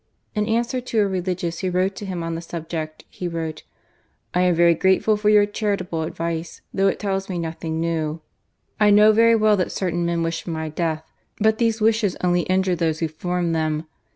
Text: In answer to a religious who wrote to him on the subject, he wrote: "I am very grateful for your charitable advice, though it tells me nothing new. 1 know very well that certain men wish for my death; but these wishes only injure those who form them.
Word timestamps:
In 0.33 0.47
answer 0.47 0.81
to 0.81 0.99
a 1.01 1.07
religious 1.07 1.59
who 1.59 1.69
wrote 1.69 1.95
to 1.97 2.07
him 2.07 2.23
on 2.23 2.33
the 2.33 2.41
subject, 2.41 3.05
he 3.07 3.27
wrote: 3.27 3.61
"I 4.33 4.41
am 4.41 4.55
very 4.55 4.73
grateful 4.73 5.15
for 5.15 5.29
your 5.29 5.45
charitable 5.45 6.01
advice, 6.01 6.61
though 6.73 6.87
it 6.87 6.97
tells 6.97 7.29
me 7.29 7.37
nothing 7.37 7.79
new. 7.79 8.19
1 8.79 8.95
know 8.95 9.11
very 9.11 9.35
well 9.35 9.55
that 9.57 9.71
certain 9.71 10.03
men 10.03 10.23
wish 10.23 10.41
for 10.41 10.49
my 10.49 10.69
death; 10.69 11.03
but 11.39 11.59
these 11.59 11.81
wishes 11.81 12.17
only 12.23 12.41
injure 12.49 12.75
those 12.75 12.97
who 12.97 13.07
form 13.07 13.51
them. 13.51 13.85